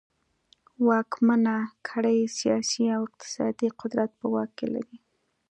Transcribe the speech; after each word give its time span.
واکمنه 0.87 1.55
کړۍ 1.89 2.19
سیاسي 2.39 2.85
او 2.95 3.01
اقتصادي 3.09 3.69
قدرت 3.81 4.09
په 4.19 4.25
واک 4.33 4.51
کې 4.57 4.67
لري. 4.73 4.97